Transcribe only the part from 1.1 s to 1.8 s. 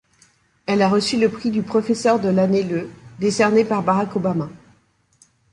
le prix du